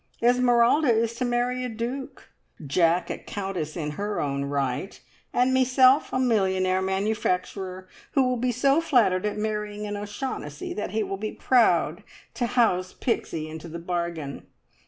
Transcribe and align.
Esmeralda 0.19 0.87
is 0.91 1.13
to 1.13 1.23
marry 1.25 1.63
a 1.63 1.69
duke, 1.69 2.29
Jack 2.65 3.11
a 3.11 3.19
countess 3.19 3.77
in 3.77 3.91
her 3.91 4.19
own 4.19 4.45
right, 4.45 4.99
and 5.31 5.53
meself 5.53 6.11
a 6.11 6.17
millionaire 6.17 6.81
manufacturer, 6.81 7.87
who 8.13 8.23
will 8.23 8.37
be 8.37 8.51
so 8.51 8.81
flattered 8.81 9.27
at 9.27 9.37
marrying 9.37 9.85
an 9.85 9.95
O'Shaughnessy 9.95 10.73
that 10.73 10.89
he 10.89 11.03
will 11.03 11.17
be 11.17 11.31
proud 11.31 12.03
to 12.33 12.47
house 12.47 12.93
Pixie 12.93 13.47
into 13.47 13.67
the 13.67 13.77
bargain. 13.77 14.47